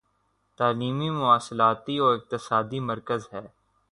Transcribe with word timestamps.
تعلیمی 0.59 1.09
مواصلاتی 1.09 1.99
و 1.99 2.03
اقتصادی 2.05 2.79
مرکز 2.79 3.27
ہے 3.33 3.45